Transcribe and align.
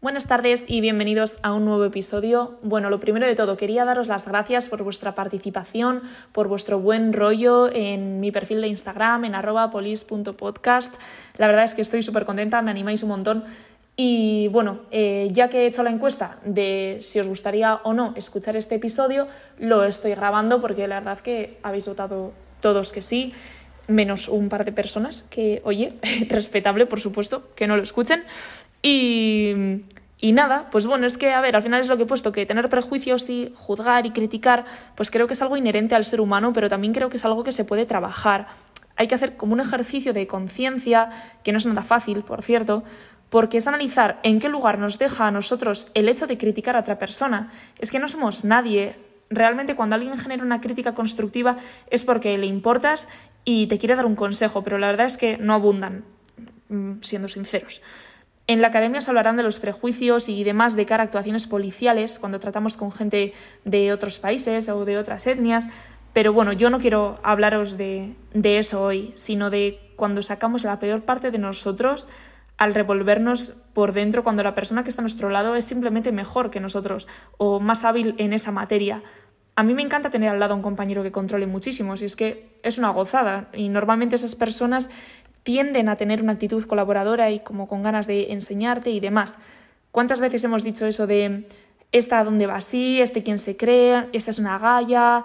Buenas 0.00 0.28
tardes 0.28 0.64
y 0.68 0.80
bienvenidos 0.80 1.38
a 1.42 1.52
un 1.52 1.64
nuevo 1.64 1.84
episodio. 1.84 2.56
Bueno, 2.62 2.88
lo 2.88 3.00
primero 3.00 3.26
de 3.26 3.34
todo, 3.34 3.56
quería 3.56 3.84
daros 3.84 4.06
las 4.06 4.28
gracias 4.28 4.68
por 4.68 4.84
vuestra 4.84 5.16
participación, 5.16 6.02
por 6.30 6.46
vuestro 6.46 6.78
buen 6.78 7.12
rollo 7.12 7.68
en 7.72 8.20
mi 8.20 8.30
perfil 8.30 8.60
de 8.60 8.68
Instagram, 8.68 9.24
en 9.24 9.34
arroba 9.34 9.72
polis.podcast. 9.72 10.94
La 11.36 11.48
verdad 11.48 11.64
es 11.64 11.74
que 11.74 11.82
estoy 11.82 12.02
súper 12.02 12.26
contenta, 12.26 12.62
me 12.62 12.70
animáis 12.70 13.02
un 13.02 13.08
montón. 13.08 13.44
Y 13.96 14.46
bueno, 14.52 14.82
eh, 14.92 15.30
ya 15.32 15.48
que 15.48 15.64
he 15.64 15.66
hecho 15.66 15.82
la 15.82 15.90
encuesta 15.90 16.38
de 16.44 16.98
si 17.00 17.18
os 17.18 17.26
gustaría 17.26 17.80
o 17.82 17.92
no 17.92 18.14
escuchar 18.14 18.54
este 18.54 18.76
episodio, 18.76 19.26
lo 19.58 19.82
estoy 19.82 20.14
grabando 20.14 20.60
porque 20.60 20.86
la 20.86 21.00
verdad 21.00 21.18
que 21.18 21.58
habéis 21.64 21.88
votado 21.88 22.32
todos 22.60 22.92
que 22.92 23.02
sí, 23.02 23.32
menos 23.88 24.28
un 24.28 24.48
par 24.48 24.64
de 24.64 24.70
personas 24.70 25.24
que, 25.28 25.60
oye, 25.64 25.94
respetable, 26.28 26.86
por 26.86 27.00
supuesto, 27.00 27.52
que 27.56 27.66
no 27.66 27.76
lo 27.76 27.82
escuchen. 27.82 28.22
Y, 28.82 29.82
y 30.20 30.32
nada, 30.32 30.68
pues 30.70 30.86
bueno, 30.86 31.06
es 31.06 31.16
que, 31.16 31.32
a 31.32 31.40
ver, 31.40 31.54
al 31.54 31.62
final 31.62 31.80
es 31.80 31.88
lo 31.88 31.96
que 31.96 32.02
he 32.02 32.06
puesto, 32.06 32.32
que 32.32 32.44
tener 32.44 32.68
prejuicios 32.68 33.28
y 33.30 33.52
juzgar 33.54 34.04
y 34.04 34.10
criticar, 34.10 34.64
pues 34.96 35.10
creo 35.10 35.26
que 35.26 35.34
es 35.34 35.42
algo 35.42 35.56
inherente 35.56 35.94
al 35.94 36.04
ser 36.04 36.20
humano, 36.20 36.52
pero 36.52 36.68
también 36.68 36.92
creo 36.92 37.08
que 37.08 37.18
es 37.18 37.24
algo 37.24 37.44
que 37.44 37.52
se 37.52 37.64
puede 37.64 37.86
trabajar. 37.86 38.48
Hay 38.96 39.06
que 39.06 39.14
hacer 39.14 39.36
como 39.36 39.52
un 39.52 39.60
ejercicio 39.60 40.12
de 40.12 40.26
conciencia, 40.26 41.08
que 41.44 41.52
no 41.52 41.58
es 41.58 41.66
nada 41.66 41.82
fácil, 41.82 42.22
por 42.22 42.42
cierto, 42.42 42.82
porque 43.30 43.58
es 43.58 43.66
analizar 43.68 44.18
en 44.24 44.40
qué 44.40 44.48
lugar 44.48 44.78
nos 44.78 44.98
deja 44.98 45.28
a 45.28 45.30
nosotros 45.30 45.90
el 45.94 46.08
hecho 46.08 46.26
de 46.26 46.36
criticar 46.36 46.74
a 46.74 46.80
otra 46.80 46.98
persona. 46.98 47.52
Es 47.78 47.92
que 47.92 48.00
no 48.00 48.08
somos 48.08 48.44
nadie. 48.44 48.96
Realmente 49.30 49.76
cuando 49.76 49.94
alguien 49.94 50.18
genera 50.18 50.42
una 50.42 50.60
crítica 50.60 50.94
constructiva 50.94 51.58
es 51.90 52.04
porque 52.04 52.36
le 52.38 52.46
importas 52.46 53.08
y 53.44 53.66
te 53.68 53.78
quiere 53.78 53.94
dar 53.94 54.06
un 54.06 54.16
consejo, 54.16 54.64
pero 54.64 54.78
la 54.78 54.88
verdad 54.88 55.06
es 55.06 55.16
que 55.16 55.36
no 55.38 55.54
abundan, 55.54 56.04
mm, 56.70 57.02
siendo 57.02 57.28
sinceros. 57.28 57.82
En 58.48 58.62
la 58.62 58.68
academia 58.68 59.02
se 59.02 59.10
hablarán 59.10 59.36
de 59.36 59.42
los 59.42 59.58
prejuicios 59.58 60.30
y 60.30 60.42
demás 60.42 60.74
de 60.74 60.86
cara 60.86 61.02
a 61.02 61.04
actuaciones 61.04 61.46
policiales 61.46 62.18
cuando 62.18 62.40
tratamos 62.40 62.78
con 62.78 62.90
gente 62.90 63.34
de 63.66 63.92
otros 63.92 64.20
países 64.20 64.70
o 64.70 64.86
de 64.86 64.96
otras 64.96 65.26
etnias, 65.26 65.68
pero 66.14 66.32
bueno, 66.32 66.54
yo 66.54 66.70
no 66.70 66.78
quiero 66.78 67.20
hablaros 67.22 67.76
de, 67.76 68.14
eso 68.42 68.82
hoy, 68.82 69.12
sino 69.16 69.50
de 69.50 69.92
cuando 69.96 70.22
sacamos 70.22 70.64
la 70.64 70.78
peor 70.78 71.02
parte 71.02 71.30
de 71.30 71.36
nosotros 71.36 72.08
al 72.56 72.74
revolvernos 72.74 73.52
por 73.74 73.92
dentro 73.92 74.24
cuando 74.24 74.42
la 74.42 74.54
persona 74.54 74.82
que 74.82 74.88
está 74.88 75.02
a 75.02 75.04
nuestro 75.04 75.28
lado 75.28 75.54
es 75.54 75.66
simplemente 75.66 76.10
mejor 76.10 76.50
que 76.50 76.58
nosotros 76.58 77.06
o 77.36 77.60
más 77.60 77.84
hábil 77.84 78.14
en 78.16 78.32
esa 78.32 78.50
materia. 78.50 79.02
A 79.56 79.62
mí 79.62 79.74
me 79.74 79.82
encanta 79.82 80.08
tener 80.08 80.30
al 80.30 80.40
lado 80.40 80.54
a 80.54 80.56
un 80.56 80.62
compañero 80.62 81.02
que 81.02 81.12
controle 81.12 81.46
muchísimo, 81.46 81.98
si 81.98 82.06
es 82.06 82.16
que 82.16 82.56
es 82.62 82.78
una 82.78 82.90
gozada 82.90 83.50
y 83.52 83.68
normalmente 83.68 84.16
esas 84.16 84.36
personas 84.36 84.88
tienden 85.48 85.88
a 85.88 85.96
tener 85.96 86.22
una 86.22 86.32
actitud 86.32 86.62
colaboradora 86.66 87.30
y 87.30 87.40
como 87.40 87.68
con 87.68 87.82
ganas 87.82 88.06
de 88.06 88.34
enseñarte 88.34 88.90
y 88.90 89.00
demás. 89.00 89.38
¿Cuántas 89.92 90.20
veces 90.20 90.44
hemos 90.44 90.62
dicho 90.62 90.84
eso 90.84 91.06
de 91.06 91.46
esta 91.90 92.22
dónde 92.22 92.46
va 92.46 92.56
así, 92.56 93.00
este 93.00 93.22
quién 93.22 93.38
se 93.38 93.56
cree, 93.56 94.10
esta 94.12 94.30
es 94.30 94.38
una 94.38 94.58
galla, 94.58 95.24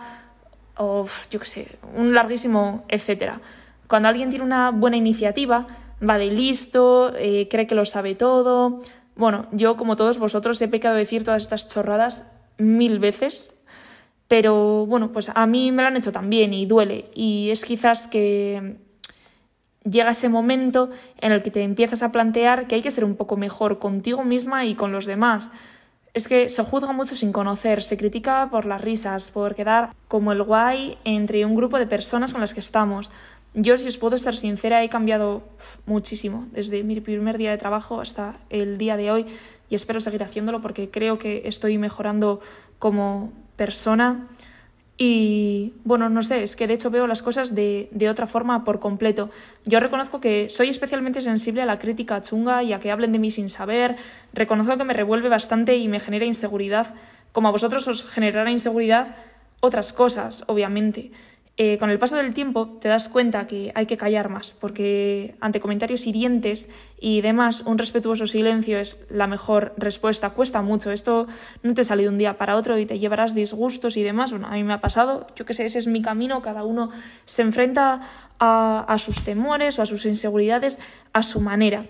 o 0.77 1.05
yo 1.29 1.41
qué 1.41 1.45
sé, 1.45 1.67
un 1.97 2.13
larguísimo 2.13 2.85
etcétera? 2.87 3.41
Cuando 3.89 4.07
alguien 4.07 4.29
tiene 4.29 4.45
una 4.45 4.71
buena 4.71 4.95
iniciativa, 4.95 5.67
va 5.99 6.17
de 6.17 6.27
listo, 6.27 7.11
eh, 7.17 7.49
cree 7.51 7.67
que 7.67 7.75
lo 7.75 7.85
sabe 7.85 8.15
todo. 8.15 8.79
Bueno, 9.17 9.47
yo 9.51 9.75
como 9.75 9.97
todos 9.97 10.19
vosotros 10.19 10.61
he 10.61 10.69
pecado 10.69 10.95
de 10.95 11.01
decir 11.01 11.25
todas 11.25 11.41
estas 11.41 11.67
chorradas 11.67 12.31
mil 12.57 12.99
veces, 12.99 13.51
pero 14.29 14.85
bueno, 14.85 15.11
pues 15.11 15.33
a 15.35 15.45
mí 15.47 15.73
me 15.73 15.81
lo 15.81 15.89
han 15.89 15.97
hecho 15.97 16.13
también 16.13 16.53
y 16.53 16.65
duele. 16.65 17.11
Y 17.13 17.49
es 17.49 17.65
quizás 17.65 18.07
que 18.07 18.77
llega 19.83 20.11
ese 20.11 20.29
momento 20.29 20.89
en 21.19 21.31
el 21.31 21.43
que 21.43 21.51
te 21.51 21.61
empiezas 21.61 22.03
a 22.03 22.11
plantear 22.11 22.67
que 22.67 22.75
hay 22.75 22.81
que 22.81 22.91
ser 22.91 23.03
un 23.03 23.15
poco 23.15 23.37
mejor 23.37 23.79
contigo 23.79 24.23
misma 24.23 24.65
y 24.65 24.75
con 24.75 24.91
los 24.91 25.05
demás. 25.05 25.51
Es 26.13 26.27
que 26.27 26.47
se 26.49 26.63
juzga 26.63 26.93
mucho 26.93 27.15
sin 27.15 27.31
conocer, 27.31 27.81
se 27.81 27.97
critica 27.97 28.47
por 28.51 28.65
las 28.65 28.81
risas, 28.81 29.31
por 29.31 29.55
quedar 29.55 29.95
como 30.07 30.31
el 30.31 30.43
guay 30.43 30.97
entre 31.05 31.45
un 31.45 31.55
grupo 31.55 31.79
de 31.79 31.87
personas 31.87 32.33
con 32.33 32.41
las 32.41 32.53
que 32.53 32.59
estamos. 32.59 33.11
Yo, 33.55 33.77
si 33.77 33.87
os 33.87 33.97
puedo 33.97 34.17
ser 34.17 34.35
sincera, 34.35 34.83
he 34.83 34.89
cambiado 34.89 35.43
muchísimo 35.85 36.47
desde 36.51 36.83
mi 36.83 36.99
primer 37.01 37.37
día 37.37 37.51
de 37.51 37.57
trabajo 37.57 38.01
hasta 38.01 38.35
el 38.49 38.77
día 38.77 38.97
de 38.97 39.11
hoy 39.11 39.25
y 39.69 39.75
espero 39.75 39.99
seguir 40.01 40.23
haciéndolo 40.23 40.61
porque 40.61 40.89
creo 40.89 41.17
que 41.17 41.43
estoy 41.45 41.77
mejorando 41.77 42.41
como 42.79 43.31
persona. 43.55 44.27
Y 44.97 45.73
bueno, 45.83 46.07
no 46.09 46.21
sé, 46.21 46.43
es 46.43 46.55
que 46.55 46.67
de 46.67 46.75
hecho 46.75 46.91
veo 46.91 47.07
las 47.07 47.23
cosas 47.23 47.55
de, 47.55 47.89
de, 47.91 48.09
otra 48.09 48.27
forma 48.27 48.63
por 48.63 48.79
completo. 48.79 49.31
Yo 49.65 49.79
reconozco 49.79 50.21
que 50.21 50.49
soy 50.49 50.69
especialmente 50.69 51.21
sensible 51.21 51.63
a 51.63 51.65
la 51.65 51.79
crítica 51.79 52.21
chunga 52.21 52.61
y 52.61 52.73
a 52.73 52.79
que 52.79 52.91
hablen 52.91 53.11
de 53.11 53.19
mí 53.19 53.31
sin 53.31 53.49
saber. 53.49 53.95
Reconozco 54.33 54.77
que 54.77 54.83
me 54.83 54.93
revuelve 54.93 55.29
bastante 55.29 55.77
y 55.77 55.87
me 55.87 55.99
genera 55.99 56.25
inseguridad, 56.25 56.93
como 57.31 57.47
a 57.47 57.51
vosotros 57.51 57.87
os 57.87 58.07
generará 58.09 58.51
inseguridad 58.51 59.15
otras 59.61 59.93
cosas, 59.93 60.43
obviamente. 60.47 61.11
Eh, 61.55 61.77
con 61.77 61.91
el 61.91 61.99
paso 61.99 62.15
del 62.15 62.33
tiempo 62.33 62.79
te 62.81 62.87
das 62.87 63.09
cuenta 63.09 63.45
que 63.45 63.71
hay 63.75 63.85
que 63.85 63.95
callar 63.95 64.27
más, 64.27 64.53
porque 64.53 65.35
ante 65.39 65.59
comentarios 65.59 66.07
hirientes 66.07 66.71
y 66.99 67.21
demás, 67.21 67.61
un 67.67 67.77
respetuoso 67.77 68.25
silencio 68.25 68.79
es 68.79 69.05
la 69.09 69.27
mejor 69.27 69.75
respuesta. 69.77 70.31
Cuesta 70.31 70.63
mucho, 70.63 70.89
esto 70.91 71.27
no 71.61 71.75
te 71.75 71.83
sale 71.83 72.03
de 72.03 72.09
un 72.09 72.17
día 72.17 72.39
para 72.39 72.55
otro 72.55 72.79
y 72.79 72.87
te 72.87 72.97
llevarás 72.97 73.35
disgustos 73.35 73.97
y 73.97 74.03
demás. 74.03 74.31
Bueno, 74.31 74.47
a 74.47 74.53
mí 74.53 74.63
me 74.63 74.73
ha 74.73 74.81
pasado, 74.81 75.27
yo 75.35 75.45
qué 75.45 75.53
sé, 75.53 75.65
ese 75.65 75.77
es 75.77 75.85
mi 75.85 76.01
camino, 76.01 76.41
cada 76.41 76.63
uno 76.63 76.89
se 77.25 77.43
enfrenta 77.43 78.01
a, 78.39 78.85
a 78.87 78.97
sus 78.97 79.23
temores 79.23 79.77
o 79.77 79.83
a 79.83 79.85
sus 79.85 80.07
inseguridades 80.07 80.79
a 81.13 81.21
su 81.21 81.39
manera. 81.39 81.85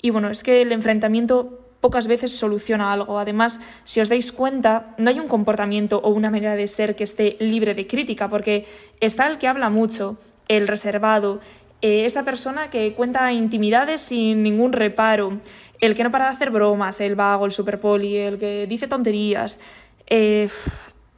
Y 0.00 0.10
bueno, 0.10 0.30
es 0.30 0.44
que 0.44 0.62
el 0.62 0.70
enfrentamiento 0.70 1.69
pocas 1.80 2.06
veces 2.06 2.32
soluciona 2.36 2.92
algo. 2.92 3.18
Además, 3.18 3.60
si 3.84 4.00
os 4.00 4.08
dais 4.08 4.32
cuenta, 4.32 4.94
no 4.98 5.10
hay 5.10 5.18
un 5.18 5.28
comportamiento 5.28 6.00
o 6.02 6.10
una 6.10 6.30
manera 6.30 6.56
de 6.56 6.66
ser 6.66 6.96
que 6.96 7.04
esté 7.04 7.36
libre 7.40 7.74
de 7.74 7.86
crítica, 7.86 8.28
porque 8.28 8.66
está 9.00 9.26
el 9.26 9.38
que 9.38 9.48
habla 9.48 9.70
mucho, 9.70 10.18
el 10.48 10.68
reservado, 10.68 11.40
eh, 11.82 12.04
esa 12.04 12.24
persona 12.24 12.68
que 12.68 12.92
cuenta 12.94 13.32
intimidades 13.32 14.02
sin 14.02 14.42
ningún 14.42 14.72
reparo, 14.72 15.40
el 15.80 15.94
que 15.94 16.04
no 16.04 16.10
para 16.10 16.26
de 16.26 16.32
hacer 16.32 16.50
bromas, 16.50 17.00
el 17.00 17.14
vago, 17.14 17.46
el 17.46 17.52
superpoli, 17.52 18.16
el 18.16 18.38
que 18.38 18.66
dice 18.66 18.86
tonterías, 18.86 19.60
eh, 20.06 20.48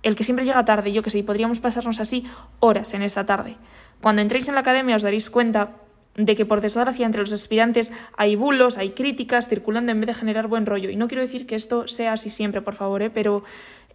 el 0.03 0.15
que 0.15 0.25
siempre 0.25 0.44
llega 0.44 0.65
tarde, 0.65 0.93
yo 0.93 1.03
que 1.03 1.11
sé, 1.11 1.23
podríamos 1.25 1.61
pasarnos 1.61 1.99
así 1.99 2.25
horas 2.61 2.94
en 2.94 3.03
esta 3.03 3.27
tarde. 3.27 3.56
Cuando 4.00 4.23
entréis 4.23 4.49
en 4.49 4.55
la 4.55 4.61
academia 4.61 4.97
os 4.97 5.03
daréis 5.03 5.31
cuenta 5.31 5.71
de 6.15 6.37
que 6.37 6.45
por 6.45 6.61
desgracia 6.61 7.06
entre 7.06 7.21
los 7.21 7.33
aspirantes 7.33 7.93
hay 8.17 8.37
bulos, 8.37 8.78
hay 8.78 8.91
críticas 8.91 9.49
circulando 9.49 9.93
en 9.93 10.00
vez 10.00 10.09
de 10.09 10.15
generar 10.15 10.47
buen 10.47 10.67
rollo. 10.67 10.91
Y 10.91 10.97
no 10.97 11.09
quiero 11.09 11.23
decir 11.23 11.47
que 11.47 11.55
esto 11.55 11.89
sea 11.89 12.12
así 12.12 12.31
siempre, 12.31 12.61
por 12.61 12.75
favor, 12.75 13.03
¿eh? 13.03 13.11
pero 13.11 13.43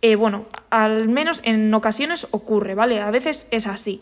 eh, 0.02 0.16
bueno, 0.16 0.46
al 0.70 1.08
menos 1.08 1.42
en 1.44 1.74
ocasiones 1.74 2.28
ocurre, 2.32 2.76
¿vale? 2.76 3.02
A 3.02 3.12
veces 3.12 3.48
es 3.52 3.68
así. 3.68 4.02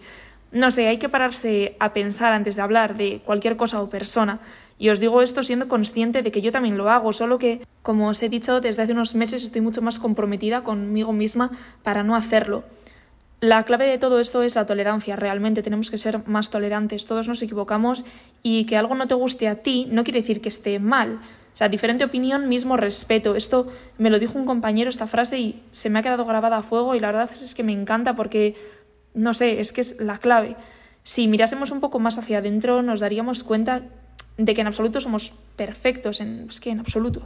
No 0.51 0.71
sé, 0.71 0.87
hay 0.87 0.97
que 0.97 1.09
pararse 1.09 1.75
a 1.79 1.91
pensar 1.91 2.31
antes 2.31 2.55
de 2.55 2.61
hablar 2.61 2.95
de 2.95 3.21
cualquier 3.25 3.57
cosa 3.57 3.81
o 3.81 3.89
persona. 3.89 4.39
Y 4.77 4.89
os 4.89 4.99
digo 4.99 5.21
esto 5.21 5.43
siendo 5.43 5.67
consciente 5.67 6.21
de 6.21 6.31
que 6.31 6.41
yo 6.41 6.51
también 6.51 6.77
lo 6.77 6.89
hago, 6.89 7.13
solo 7.13 7.37
que, 7.37 7.65
como 7.81 8.09
os 8.09 8.21
he 8.23 8.29
dicho, 8.29 8.61
desde 8.61 8.83
hace 8.83 8.91
unos 8.91 9.15
meses 9.15 9.43
estoy 9.43 9.61
mucho 9.61 9.81
más 9.81 9.99
comprometida 9.99 10.63
conmigo 10.63 11.13
misma 11.13 11.51
para 11.83 12.03
no 12.03 12.15
hacerlo. 12.15 12.63
La 13.41 13.63
clave 13.63 13.87
de 13.87 13.97
todo 13.97 14.19
esto 14.19 14.43
es 14.43 14.55
la 14.55 14.65
tolerancia. 14.65 15.15
Realmente 15.15 15.61
tenemos 15.61 15.91
que 15.91 15.97
ser 15.97 16.27
más 16.27 16.49
tolerantes. 16.49 17.05
Todos 17.05 17.27
nos 17.27 17.41
equivocamos 17.41 18.05
y 18.43 18.65
que 18.65 18.77
algo 18.77 18.95
no 18.95 19.07
te 19.07 19.13
guste 19.13 19.47
a 19.47 19.55
ti 19.55 19.87
no 19.91 20.03
quiere 20.03 20.19
decir 20.19 20.41
que 20.41 20.49
esté 20.49 20.79
mal. 20.79 21.19
O 21.55 21.57
sea, 21.57 21.69
diferente 21.69 22.03
opinión, 22.03 22.49
mismo 22.49 22.75
respeto. 22.75 23.35
Esto 23.35 23.67
me 23.97 24.09
lo 24.09 24.19
dijo 24.19 24.37
un 24.37 24.45
compañero, 24.45 24.89
esta 24.89 25.07
frase, 25.07 25.39
y 25.39 25.63
se 25.71 25.89
me 25.89 25.99
ha 25.99 26.01
quedado 26.01 26.25
grabada 26.25 26.57
a 26.57 26.63
fuego 26.63 26.95
y 26.95 26.99
la 26.99 27.07
verdad 27.07 27.29
es 27.31 27.55
que 27.55 27.63
me 27.63 27.71
encanta 27.71 28.15
porque, 28.15 28.55
no 29.13 29.33
sé, 29.33 29.61
es 29.61 29.71
que 29.71 29.79
es 29.79 30.01
la 30.01 30.17
clave. 30.17 30.57
Si 31.03 31.27
mirásemos 31.29 31.71
un 31.71 31.79
poco 31.79 31.99
más 31.99 32.17
hacia 32.17 32.39
adentro, 32.39 32.81
nos 32.81 32.99
daríamos 32.99 33.43
cuenta 33.43 33.83
de 34.37 34.53
que 34.53 34.61
en 34.61 34.67
absoluto 34.67 34.99
somos 34.99 35.31
perfectos, 35.55 36.19
en, 36.19 36.47
es 36.49 36.59
que 36.59 36.71
en 36.71 36.79
absoluto. 36.79 37.21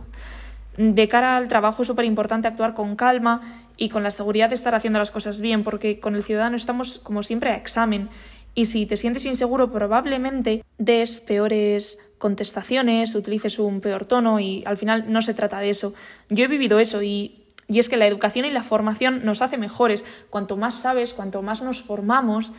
De 0.78 1.08
cara 1.08 1.36
al 1.36 1.48
trabajo 1.48 1.82
es 1.82 1.88
súper 1.88 2.06
importante 2.06 2.48
actuar 2.48 2.76
con 2.76 2.96
calma 2.96 3.42
y 3.80 3.88
con 3.90 4.04
la 4.04 4.12
seguridad 4.12 4.50
de 4.50 4.56
estar 4.56 4.76
haciendo 4.76 5.00
las 5.00 5.10
cosas 5.10 5.40
bien, 5.40 5.64
porque 5.64 6.00
con 6.02 6.14
el 6.14 6.24
ciudadano 6.24 6.58
estamos, 6.58 7.00
como 7.00 7.24
siempre, 7.24 7.50
a 7.50 7.56
examen. 7.56 8.10
Y 8.54 8.66
si 8.66 8.86
te 8.86 8.98
sientes 8.98 9.26
inseguro, 9.26 9.72
probablemente 9.72 10.66
des 10.78 11.22
peores 11.22 11.98
contestaciones, 12.18 13.16
utilices 13.16 13.58
un 13.58 13.80
peor 13.80 14.06
tono 14.06 14.42
y 14.42 14.64
al 14.66 14.76
final 14.76 15.06
no 15.12 15.22
se 15.22 15.34
trata 15.34 15.62
de 15.62 15.70
eso. 15.70 15.94
Yo 16.28 16.44
he 16.44 16.48
vivido 16.48 16.80
eso 16.80 17.02
y, 17.02 17.46
y 17.70 17.80
es 17.80 17.88
que 17.88 17.96
la 17.96 18.06
educación 18.06 18.46
y 18.46 18.52
la 18.52 18.64
formación 18.64 19.24
nos 19.24 19.42
hace 19.42 19.58
mejores. 19.58 20.04
Cuanto 20.30 20.58
más 20.58 20.76
sabes, 20.76 21.14
cuanto 21.14 21.42
más 21.42 21.62
nos 21.62 21.82
formamos, 21.82 22.52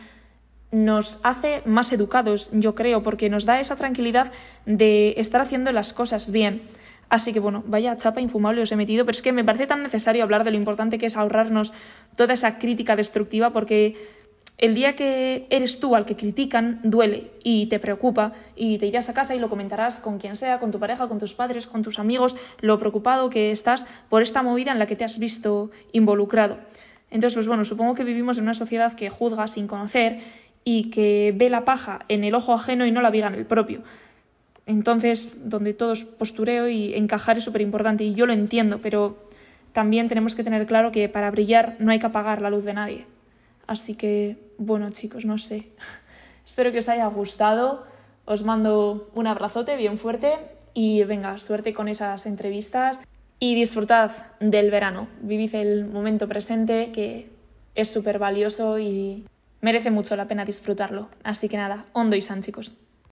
nos 0.71 1.19
hace 1.21 1.61
más 1.65 1.93
educados, 1.93 2.49
yo 2.53 2.73
creo, 2.73 3.03
porque 3.03 3.29
nos 3.29 3.45
da 3.45 3.59
esa 3.59 3.75
tranquilidad 3.75 4.31
de 4.65 5.13
estar 5.17 5.41
haciendo 5.41 5.71
las 5.71 5.93
cosas 5.93 6.31
bien. 6.31 6.63
Así 7.11 7.33
que 7.33 7.41
bueno, 7.41 7.61
vaya 7.67 7.97
chapa 7.97 8.21
infumable 8.21 8.61
os 8.61 8.71
he 8.71 8.77
metido, 8.77 9.03
pero 9.03 9.13
es 9.13 9.21
que 9.21 9.33
me 9.33 9.43
parece 9.43 9.67
tan 9.67 9.83
necesario 9.83 10.23
hablar 10.23 10.45
de 10.45 10.51
lo 10.51 10.55
importante 10.55 10.97
que 10.97 11.07
es 11.07 11.17
ahorrarnos 11.17 11.73
toda 12.15 12.33
esa 12.33 12.57
crítica 12.57 12.95
destructiva 12.95 13.49
porque 13.49 13.95
el 14.57 14.75
día 14.75 14.95
que 14.95 15.45
eres 15.49 15.81
tú 15.81 15.97
al 15.97 16.05
que 16.05 16.15
critican, 16.15 16.79
duele 16.83 17.29
y 17.43 17.65
te 17.65 17.79
preocupa 17.79 18.31
y 18.55 18.77
te 18.77 18.85
irás 18.85 19.09
a 19.09 19.13
casa 19.13 19.35
y 19.35 19.39
lo 19.39 19.49
comentarás 19.49 19.99
con 19.99 20.19
quien 20.19 20.37
sea, 20.37 20.61
con 20.61 20.71
tu 20.71 20.79
pareja, 20.79 21.09
con 21.09 21.19
tus 21.19 21.33
padres, 21.33 21.67
con 21.67 21.81
tus 21.81 21.99
amigos, 21.99 22.37
lo 22.61 22.79
preocupado 22.79 23.29
que 23.29 23.51
estás 23.51 23.87
por 24.07 24.21
esta 24.21 24.41
movida 24.41 24.71
en 24.71 24.79
la 24.79 24.85
que 24.85 24.95
te 24.95 25.03
has 25.03 25.19
visto 25.19 25.69
involucrado. 25.91 26.59
Entonces, 27.09 27.35
pues 27.35 27.47
bueno, 27.47 27.65
supongo 27.65 27.93
que 27.93 28.05
vivimos 28.05 28.37
en 28.37 28.45
una 28.45 28.53
sociedad 28.53 28.93
que 28.93 29.09
juzga 29.09 29.49
sin 29.49 29.67
conocer 29.67 30.19
y 30.63 30.91
que 30.91 31.33
ve 31.35 31.49
la 31.49 31.65
paja 31.65 32.05
en 32.07 32.23
el 32.23 32.35
ojo 32.35 32.53
ajeno 32.53 32.85
y 32.85 32.91
no 32.91 33.01
la 33.01 33.09
viga 33.09 33.27
en 33.27 33.35
el 33.35 33.45
propio. 33.45 33.83
Entonces, 34.65 35.49
donde 35.49 35.73
todo 35.73 35.93
es 35.93 36.05
postureo 36.05 36.69
y 36.69 36.93
encajar 36.93 37.37
es 37.37 37.43
súper 37.43 37.61
importante 37.61 38.03
y 38.03 38.13
yo 38.13 38.25
lo 38.25 38.33
entiendo, 38.33 38.79
pero 38.81 39.17
también 39.73 40.07
tenemos 40.07 40.35
que 40.35 40.43
tener 40.43 40.65
claro 40.67 40.91
que 40.91 41.09
para 41.09 41.31
brillar 41.31 41.75
no 41.79 41.91
hay 41.91 41.99
que 41.99 42.05
apagar 42.05 42.41
la 42.41 42.49
luz 42.49 42.63
de 42.63 42.73
nadie. 42.73 43.05
Así 43.67 43.95
que, 43.95 44.37
bueno 44.57 44.89
chicos, 44.91 45.25
no 45.25 45.37
sé. 45.37 45.67
Espero 46.45 46.71
que 46.71 46.79
os 46.79 46.89
haya 46.89 47.07
gustado. 47.07 47.85
Os 48.25 48.43
mando 48.43 49.09
un 49.15 49.27
abrazote 49.27 49.75
bien 49.77 49.97
fuerte 49.97 50.35
y 50.73 51.03
venga, 51.03 51.37
suerte 51.37 51.73
con 51.73 51.87
esas 51.87 52.25
entrevistas 52.25 53.01
y 53.39 53.55
disfrutad 53.55 54.11
del 54.39 54.69
verano. 54.69 55.07
Vivid 55.21 55.55
el 55.55 55.85
momento 55.85 56.27
presente 56.27 56.91
que 56.91 57.29
es 57.73 57.91
súper 57.91 58.19
valioso 58.19 58.77
y 58.77 59.25
merece 59.61 59.91
mucho 59.91 60.15
la 60.15 60.27
pena 60.27 60.45
disfrutarlo. 60.45 61.09
Así 61.23 61.49
que 61.49 61.57
nada, 61.57 61.85
hondo 61.93 62.15
y 62.15 62.21
san 62.21 62.41
chicos. 62.41 62.75